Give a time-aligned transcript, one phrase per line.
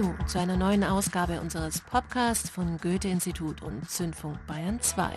[0.00, 5.10] Hallo zu einer neuen Ausgabe unseres Podcasts von Goethe-Institut und Zündfunk Bayern 2.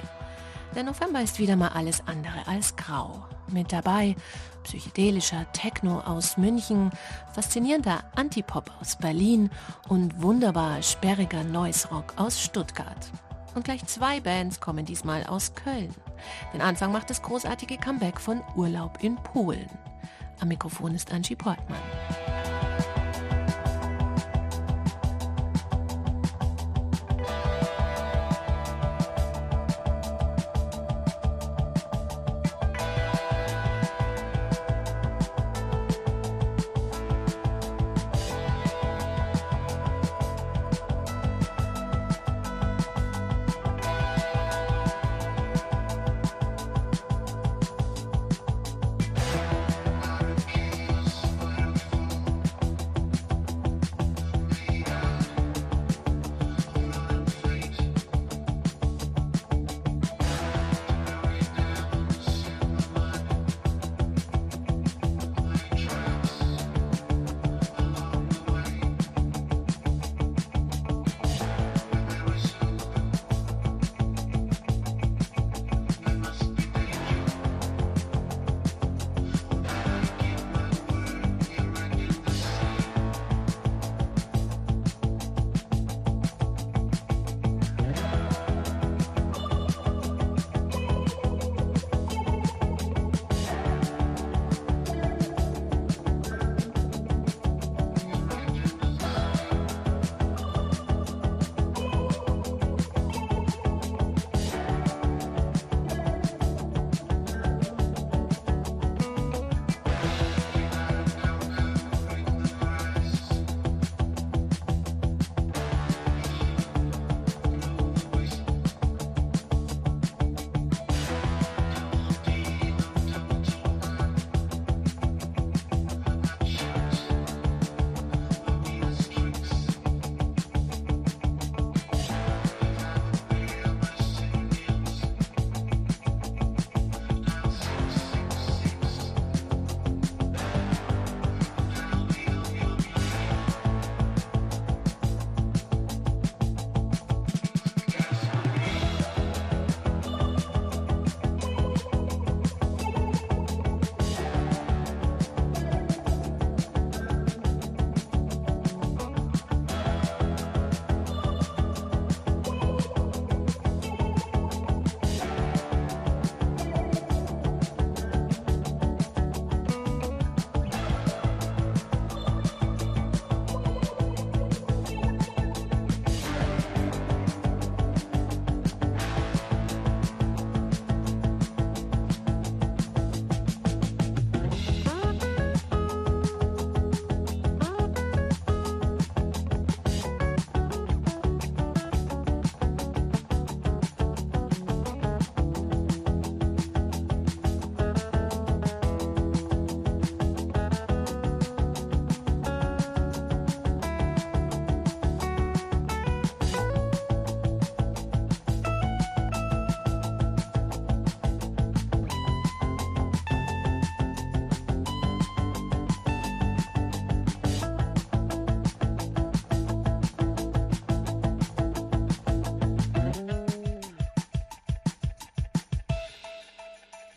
[0.75, 3.25] Der November ist wieder mal alles andere als grau.
[3.49, 4.15] Mit dabei
[4.63, 6.89] psychedelischer Techno aus München,
[7.33, 9.49] faszinierender Antipop aus Berlin
[9.87, 13.09] und wunderbar sperriger Noise Rock aus Stuttgart.
[13.55, 15.95] Und gleich zwei Bands kommen diesmal aus Köln.
[16.53, 19.69] Den Anfang macht das großartige Comeback von Urlaub in Polen.
[20.41, 21.79] Am Mikrofon ist Angie Portmann.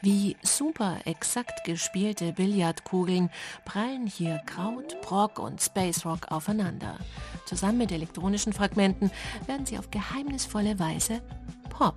[0.07, 3.29] Wie super exakt gespielte Billardkugeln
[3.65, 6.97] prallen hier Kraut, Brock und Space Rock aufeinander.
[7.45, 9.11] Zusammen mit elektronischen Fragmenten
[9.49, 11.23] werden sie auf geheimnisvolle Weise
[11.71, 11.97] Pop.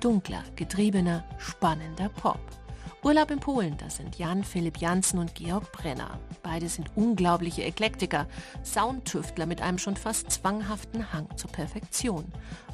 [0.00, 2.40] Dunkler, getriebener, spannender Pop.
[3.04, 6.18] Urlaub in Polen, das sind Jan Philipp Janssen und Georg Brenner.
[6.42, 8.26] Beide sind unglaubliche Eklektiker,
[8.64, 12.24] Soundtüftler mit einem schon fast zwanghaften Hang zur Perfektion.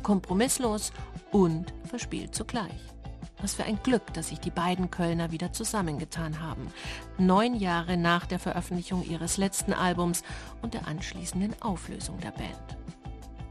[0.03, 0.95] Kompromisslos
[1.31, 2.96] und verspielt zugleich.
[3.41, 6.73] Was für ein Glück, dass sich die beiden Kölner wieder zusammengetan haben.
[7.19, 10.23] Neun Jahre nach der Veröffentlichung ihres letzten Albums
[10.63, 12.77] und der anschließenden Auflösung der Band.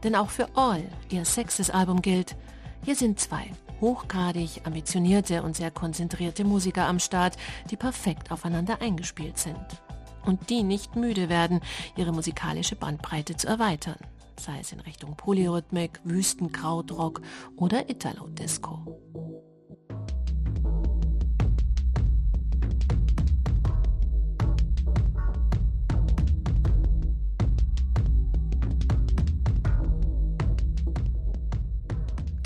[0.02, 2.36] Denn auch für All, ihr sechstes Album gilt,
[2.84, 3.50] hier sind zwei
[3.80, 7.36] hochgradig ambitionierte und sehr konzentrierte Musiker am Start,
[7.70, 9.82] die perfekt aufeinander eingespielt sind.
[10.24, 11.60] Und die nicht müde werden,
[11.96, 13.98] ihre musikalische Bandbreite zu erweitern,
[14.38, 17.20] sei es in Richtung Polyrhythmik, Wüstenkrautrock
[17.56, 19.00] oder Italo-Disco.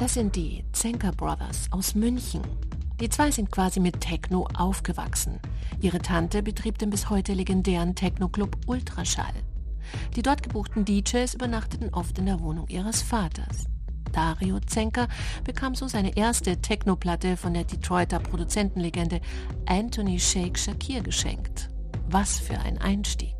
[0.01, 2.41] Das sind die Zenker Brothers aus München.
[3.01, 5.39] Die zwei sind quasi mit Techno aufgewachsen.
[5.81, 9.35] Ihre Tante betrieb den bis heute legendären Techno-Club Ultraschall.
[10.17, 13.70] Die dort gebuchten DJs übernachteten oft in der Wohnung ihres Vaters.
[14.13, 15.09] Dario Zenker
[15.45, 19.21] bekam so seine erste Techno-Platte von der Detroiter Produzentenlegende
[19.67, 21.69] Anthony Shake Shakir geschenkt.
[22.09, 23.37] Was für ein Einstieg.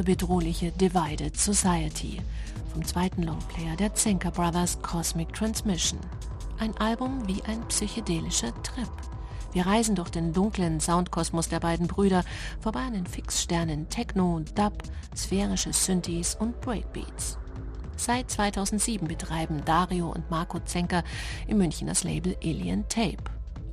[0.00, 2.18] Bedrohliche Divided Society
[2.72, 6.00] vom zweiten Longplayer der Zenker Brothers Cosmic Transmission.
[6.58, 8.88] Ein Album wie ein psychedelischer Trip.
[9.52, 12.24] Wir reisen durch den dunklen Soundkosmos der beiden Brüder
[12.60, 14.72] vorbei an den Fixsternen Techno, Dub,
[15.14, 17.36] sphärische Synthes und Breakbeats.
[17.96, 21.04] Seit 2007 betreiben Dario und Marco Zenker
[21.46, 23.24] in München das Label Alien Tape.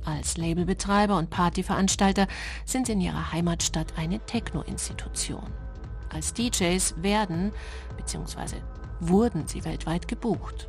[0.04, 2.26] Als Labelbetreiber und Partyveranstalter
[2.66, 5.69] sind sie in ihrer Heimatstadt eine Techno-Institution.
[6.10, 7.52] Als DJs werden
[7.96, 8.56] bzw.
[9.00, 10.68] wurden sie weltweit gebucht.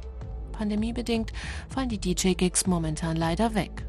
[0.52, 1.34] Pandemiebedingt
[1.70, 3.86] fallen die DJ-Gigs momentan leider weg.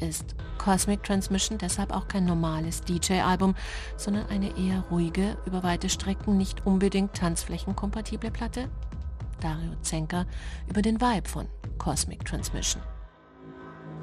[0.00, 3.54] Ist Cosmic Transmission deshalb auch kein normales DJ-Album,
[3.96, 8.68] sondern eine eher ruhige, über weite Strecken nicht unbedingt tanzflächenkompatible Platte?
[9.40, 10.26] Dario Zenker
[10.68, 12.82] über den Vibe von Cosmic Transmission.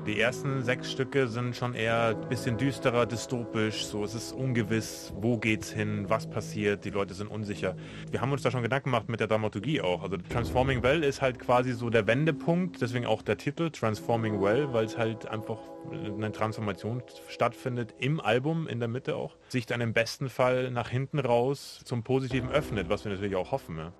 [0.07, 3.85] Die ersten sechs Stücke sind schon eher ein bisschen düsterer, dystopisch.
[3.85, 6.85] So, es ist ungewiss, wo geht's hin, was passiert.
[6.85, 7.75] Die Leute sind unsicher.
[8.09, 10.03] Wir haben uns da schon Gedanken gemacht mit der Dramaturgie auch.
[10.03, 14.71] Also Transforming Well ist halt quasi so der Wendepunkt, deswegen auch der Titel Transforming Well,
[14.71, 15.59] weil es halt einfach
[15.91, 20.87] eine Transformation stattfindet im Album, in der Mitte auch, sich dann im besten Fall nach
[20.87, 23.77] hinten raus zum Positiven öffnet, was wir natürlich auch hoffen.
[23.77, 23.91] Ja.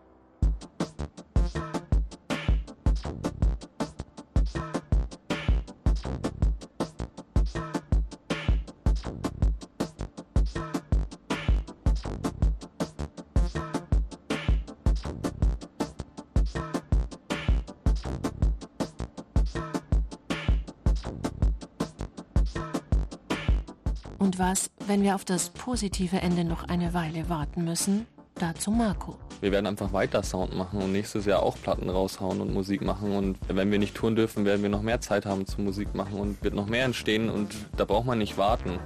[24.98, 28.08] Wenn wir auf das positive Ende noch eine Weile warten müssen?
[28.34, 29.16] Dazu Marco.
[29.42, 33.16] Wir werden einfach weiter Sound machen und nächstes Jahr auch Platten raushauen und Musik machen.
[33.16, 36.20] Und wenn wir nicht touren dürfen, werden wir noch mehr Zeit haben zum Musik machen
[36.20, 38.80] und wird noch mehr entstehen und da braucht man nicht warten.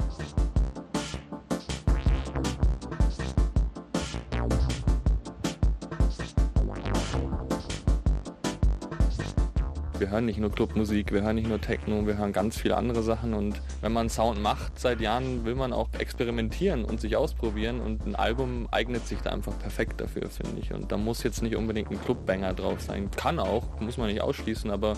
[10.01, 13.03] Wir hören nicht nur Clubmusik, wir hören nicht nur Techno, wir hören ganz viele andere
[13.03, 17.79] Sachen und wenn man Sound macht seit Jahren, will man auch experimentieren und sich ausprobieren
[17.79, 20.73] und ein Album eignet sich da einfach perfekt dafür, finde ich.
[20.73, 23.11] Und da muss jetzt nicht unbedingt ein Clubbanger drauf sein.
[23.15, 24.95] Kann auch, muss man nicht ausschließen, aber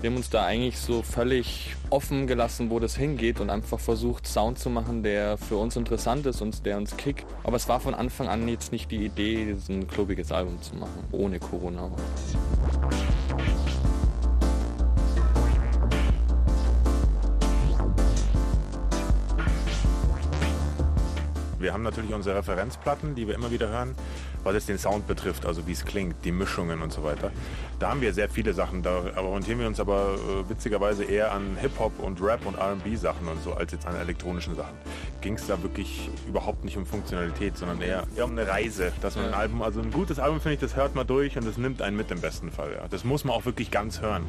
[0.00, 4.26] wir haben uns da eigentlich so völlig offen gelassen, wo das hingeht und einfach versucht,
[4.26, 7.26] Sound zu machen, der für uns interessant ist und der uns kickt.
[7.44, 11.04] Aber es war von Anfang an jetzt nicht die Idee, ein klubiges Album zu machen,
[11.12, 11.90] ohne Corona.
[21.58, 23.94] Wir haben natürlich unsere Referenzplatten, die wir immer wieder hören,
[24.44, 27.30] was es den Sound betrifft, also wie es klingt, die Mischungen und so weiter.
[27.78, 31.56] Da haben wir sehr viele Sachen, da orientieren wir uns aber äh, witzigerweise eher an
[31.60, 34.74] Hip-Hop und Rap und RB-Sachen und so, als jetzt an elektronischen Sachen.
[35.20, 39.16] Ging es da wirklich überhaupt nicht um Funktionalität, sondern eher, eher um eine Reise, dass
[39.16, 41.58] man ein Album, also ein gutes Album finde ich, das hört man durch und das
[41.58, 42.72] nimmt einen mit im besten Fall.
[42.72, 42.88] Ja.
[42.88, 44.24] Das muss man auch wirklich ganz hören.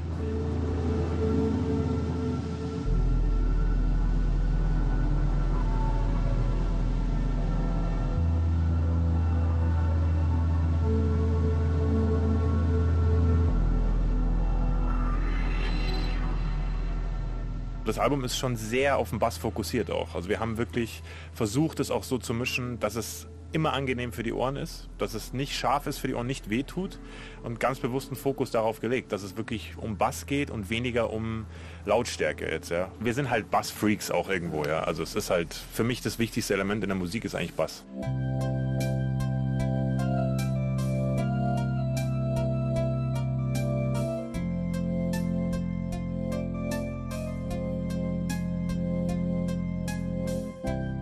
[17.99, 20.15] Album ist schon sehr auf den Bass fokussiert auch.
[20.15, 21.03] Also wir haben wirklich
[21.33, 25.13] versucht, es auch so zu mischen, dass es immer angenehm für die Ohren ist, dass
[25.13, 26.99] es nicht scharf ist für die Ohren, nicht wehtut
[27.43, 31.45] und ganz bewussten Fokus darauf gelegt, dass es wirklich um Bass geht und weniger um
[31.85, 32.91] Lautstärke jetzt, ja.
[32.99, 34.83] Wir sind halt Bass-Freaks auch irgendwo, ja.
[34.83, 37.85] Also es ist halt, für mich das wichtigste Element in der Musik ist eigentlich Bass.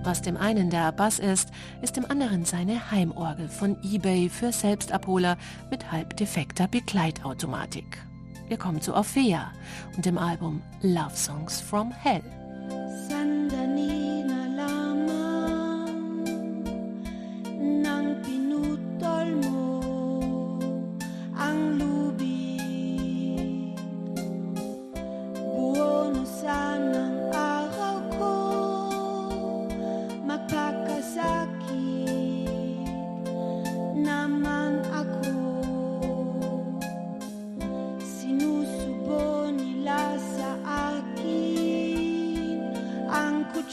[0.08, 5.38] Was dem einen der Bass ist, ist dem anderen seine Heimorgel von eBay für Selbstabholer
[5.70, 7.98] mit halb defekter Begleitautomatik.
[8.48, 9.52] Wir kommen zu Orphea
[9.98, 12.24] und dem Album Love Songs from Hell.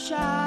[0.05, 0.44] shine.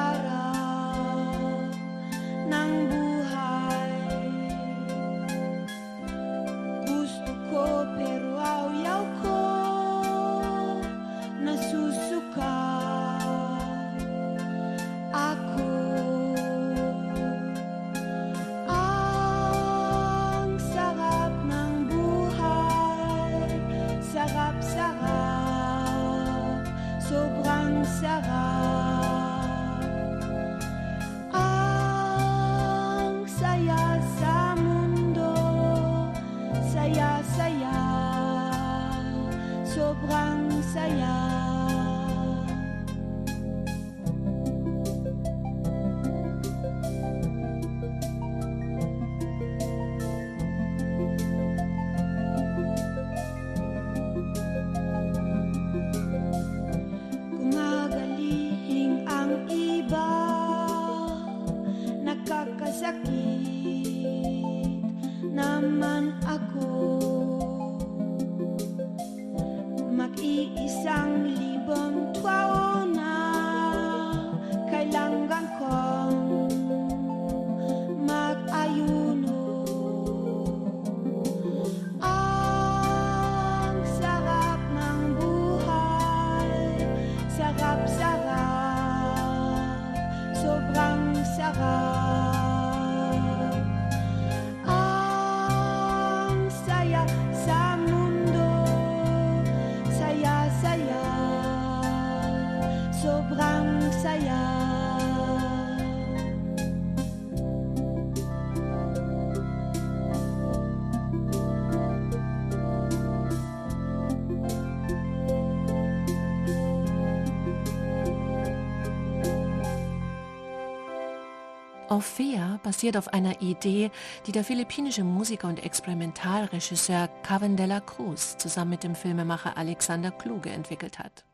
[121.99, 123.91] Orphea basiert auf einer Idee,
[124.25, 130.13] die der philippinische Musiker und Experimentalregisseur Cavan de la Cruz zusammen mit dem Filmemacher Alexander
[130.13, 131.25] Kluge entwickelt hat.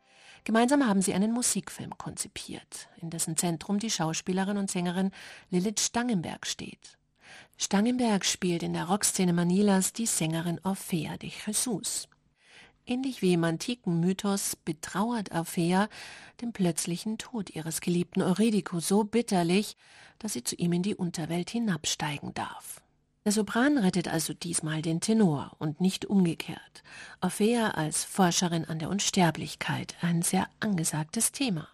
[0.45, 5.11] Gemeinsam haben sie einen Musikfilm konzipiert, in dessen Zentrum die Schauspielerin und Sängerin
[5.51, 6.97] Lilith Stangenberg steht.
[7.59, 12.09] Stangenberg spielt in der Rockszene Manilas die Sängerin Orphea de Jesus.
[12.87, 15.89] Ähnlich wie im antiken Mythos betrauert Orphea
[16.43, 19.77] den plötzlichen Tod ihres geliebten Eurydico so bitterlich,
[20.19, 22.83] dass sie zu ihm in die Unterwelt hinabsteigen darf.
[23.25, 26.83] Der Sopran rettet also diesmal den Tenor und nicht umgekehrt.
[27.23, 31.69] Orphea als Forscherin an der Unsterblichkeit, ein sehr angesagtes Thema.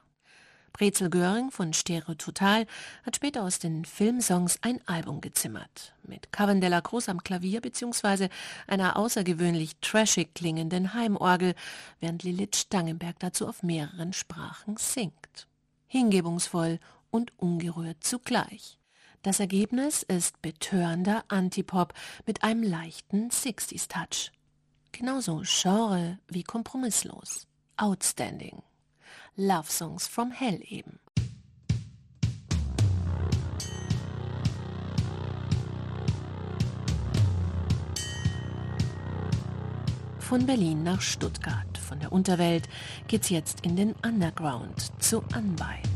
[0.72, 2.66] Brezel Göring von Stereo Total
[3.04, 5.94] hat später aus den Filmsongs ein Album gezimmert.
[6.02, 8.28] Mit Cavan de la Cruz am Klavier bzw.
[8.66, 11.54] einer außergewöhnlich trashig klingenden Heimorgel,
[12.00, 15.46] während Lilith Stangenberg dazu auf mehreren Sprachen singt.
[15.86, 16.78] Hingebungsvoll
[17.10, 18.78] und ungerührt zugleich.
[19.22, 21.92] Das Ergebnis ist betörender Antipop
[22.26, 24.32] mit einem leichten 60s-Touch.
[24.92, 27.46] Genauso Genre wie kompromisslos.
[27.76, 28.62] Outstanding.
[29.42, 31.00] Love Songs from Hell eben.
[40.18, 42.68] Von Berlin nach Stuttgart, von der Unterwelt
[43.08, 45.89] geht's jetzt in den Underground zu Unbite.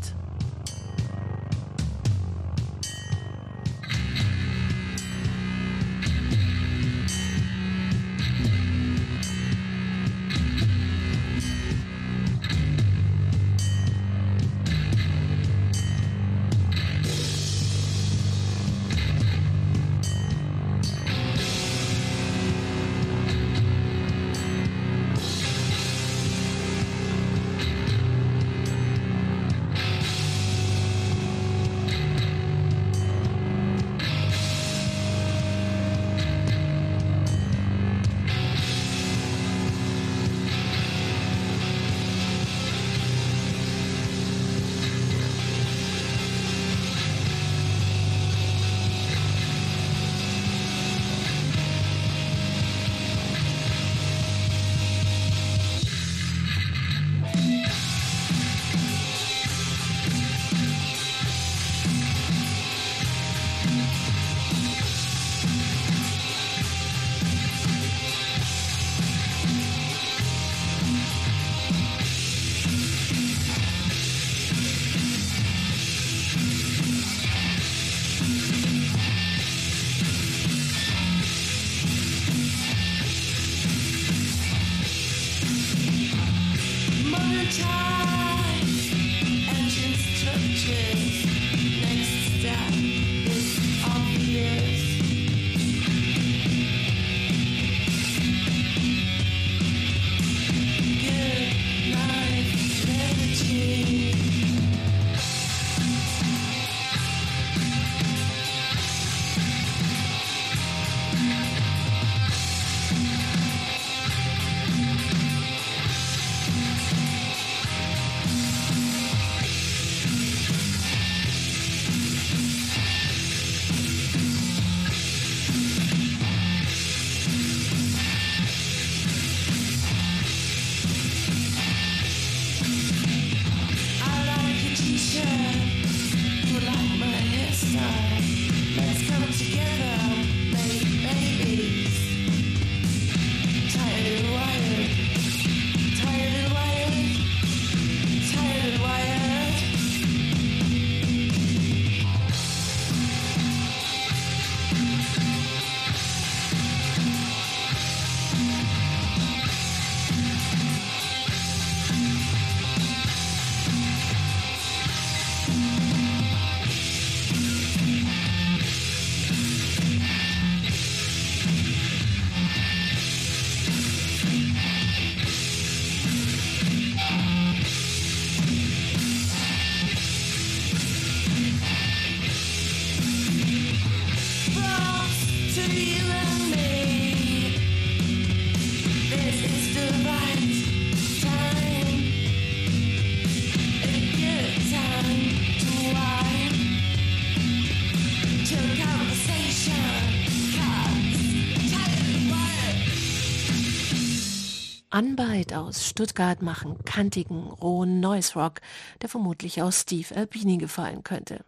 [204.97, 208.61] Unbite aus Stuttgart machen kantigen, rohen Noise Rock,
[209.03, 211.45] der vermutlich aus Steve Albini gefallen könnte.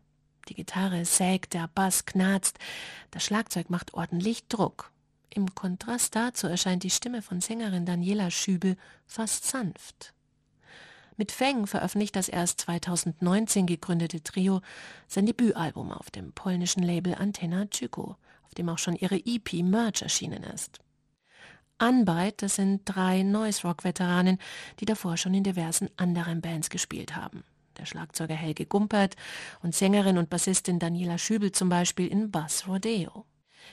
[0.48, 2.58] Die Gitarre sägt, der Bass knarzt,
[3.12, 4.90] das Schlagzeug macht ordentlich Druck.
[5.30, 10.12] Im Kontrast dazu erscheint die Stimme von Sängerin Daniela Schübel fast sanft.
[11.16, 14.60] Mit Feng veröffentlicht das erst 2019 gegründete Trio
[15.06, 20.02] sein Debütalbum auf dem polnischen Label Antenna Tyko, auf dem auch schon ihre EP Merge
[20.02, 20.80] erschienen ist.
[21.78, 24.38] Unbite, das sind drei Noise-Rock-Veteranen,
[24.80, 27.44] die davor schon in diversen anderen Bands gespielt haben.
[27.76, 29.16] Der Schlagzeuger Helge Gumpert
[29.62, 33.26] und Sängerin und Bassistin Daniela Schübel zum Beispiel in Bass Rodeo.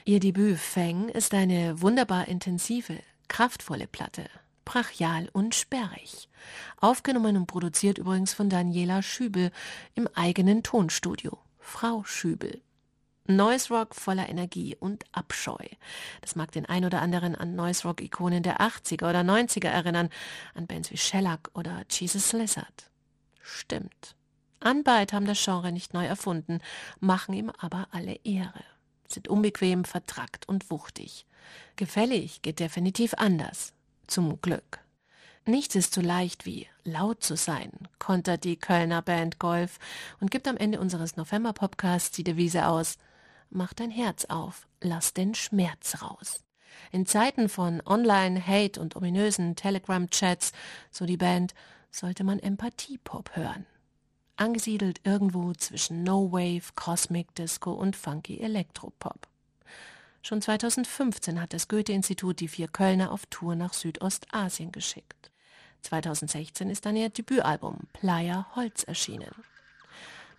[0.04, 4.28] Ihr Debüt Feng ist eine wunderbar intensive, kraftvolle Platte,
[4.66, 6.28] brachial und sperrig.
[6.80, 9.50] Aufgenommen und produziert übrigens von Daniela Schübel
[9.94, 11.38] im eigenen Tonstudio.
[11.58, 12.60] Frau Schübel.
[13.26, 15.56] Noise Rock voller Energie und Abscheu.
[16.20, 20.10] Das mag den ein oder anderen an Noise Rock Ikonen der 80er oder 90er erinnern,
[20.54, 22.90] an Bands wie Shellac oder Jesus Lizard.
[23.40, 24.14] Stimmt.
[24.62, 26.60] Unbite haben das Genre nicht neu erfunden,
[27.00, 28.62] machen ihm aber alle Ehre.
[29.08, 31.24] Sind unbequem, vertrackt und wuchtig.
[31.76, 33.72] Gefällig geht definitiv anders.
[34.06, 34.80] Zum Glück.
[35.46, 39.78] Nichts ist so leicht wie laut zu sein, kontert die Kölner Band Golf
[40.20, 42.98] und gibt am Ende unseres November-Podcasts die Devise aus–
[43.54, 46.44] mach dein Herz auf, lass den Schmerz raus.
[46.92, 50.52] In Zeiten von Online-Hate und ominösen Telegram-Chats,
[50.90, 51.54] so die Band,
[51.90, 53.66] sollte man Empathie-Pop hören.
[54.36, 59.28] Angesiedelt irgendwo zwischen No-Wave, Cosmic Disco und Funky Elektropop.
[60.22, 65.30] Schon 2015 hat das Goethe-Institut die vier Kölner auf Tour nach Südostasien geschickt.
[65.82, 69.30] 2016 ist dann ihr Debütalbum Playa Holz erschienen.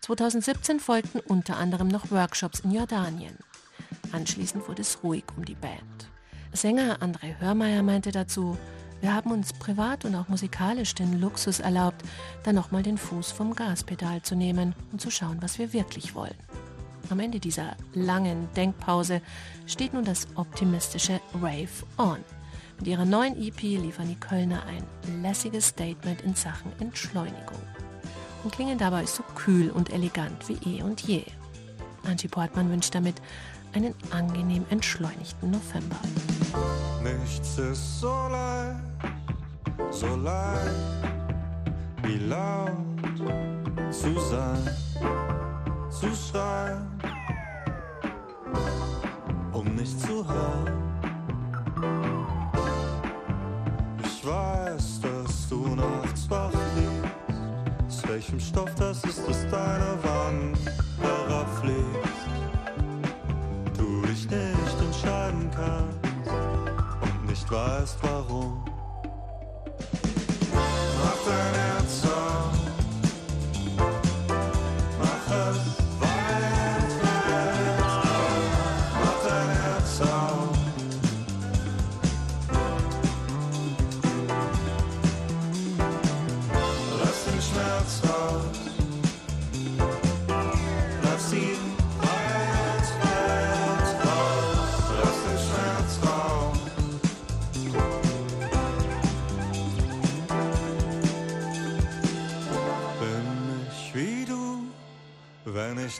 [0.01, 3.38] 2017 folgten unter anderem noch Workshops in Jordanien.
[4.12, 6.10] Anschließend wurde es ruhig um die Band.
[6.53, 8.58] Sänger André Hörmeier meinte dazu,
[9.01, 12.01] wir haben uns privat und auch musikalisch den Luxus erlaubt,
[12.43, 16.36] dann nochmal den Fuß vom Gaspedal zu nehmen und zu schauen, was wir wirklich wollen.
[17.10, 19.21] Am Ende dieser langen Denkpause
[19.67, 22.17] steht nun das optimistische Rave On.
[22.79, 27.62] Mit ihrer neuen EP liefern die Kölner ein lässiges Statement in Sachen Entschleunigung
[28.45, 31.23] und klingen dabei so kühl und elegant wie eh und je.
[32.08, 33.15] Angie Portmann wünscht damit
[33.73, 35.97] einen angenehm entschleunigten November.
[37.03, 38.79] Nichts ist so leicht,
[39.89, 40.75] so leicht,
[42.03, 42.71] wie laut
[43.89, 44.69] zu sein,
[45.89, 46.88] zu schreien,
[49.53, 50.71] um nicht zu hören.
[54.03, 54.94] Ich weiß,
[58.15, 60.58] welchem Stoff das ist, dass deine Wand
[61.01, 61.75] herabfließt.
[63.78, 66.32] Du dich nicht entscheiden kannst
[67.01, 68.55] und nicht weißt warum.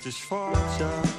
[0.06, 1.15] Wenn ich dich fortjag.